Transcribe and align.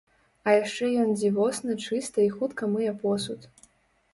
А 0.47 0.53
яшчэ 0.53 0.87
ён 1.01 1.11
дзівосна 1.19 1.75
чыста 1.85 2.25
і 2.29 2.33
хутка 2.39 2.71
мые 2.73 2.91
посуд! 3.05 3.41